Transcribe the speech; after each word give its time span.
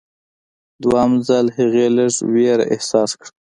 دوهم 0.81 1.11
ځل 1.27 1.45
هغې 1.57 1.85
لږ 1.97 2.13
ویره 2.33 2.65
احساس 2.73 3.11
کړه. 3.19 3.31